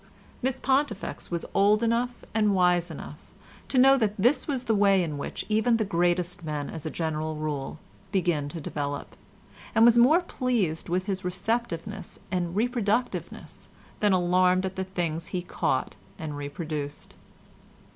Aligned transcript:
Miss 0.41 0.59
Pontifex 0.59 1.29
was 1.29 1.45
old 1.53 1.83
enough 1.83 2.25
and 2.33 2.55
wise 2.55 2.89
enough 2.89 3.19
to 3.67 3.77
know 3.77 3.99
that 3.99 4.17
this 4.17 4.49
is 4.49 4.63
the 4.63 4.73
way 4.73 5.03
in 5.03 5.15
which 5.19 5.45
even 5.47 5.77
the 5.77 5.85
greatest 5.85 6.43
men 6.43 6.71
as 6.71 6.87
a 6.87 6.89
general 6.89 7.35
rule 7.35 7.77
begin 8.11 8.49
to 8.49 8.59
develop, 8.59 9.15
and 9.75 9.85
was 9.85 9.99
more 9.99 10.21
pleased 10.21 10.89
with 10.89 11.05
his 11.05 11.23
receptiveness 11.23 12.17
and 12.31 12.55
reproductiveness 12.55 13.67
than 13.99 14.11
alarmed 14.11 14.65
at 14.65 14.75
the 14.75 14.85
things 14.85 15.27
he 15.27 15.43
caught 15.43 15.95
and 16.17 16.35
reproduced. 16.35 17.13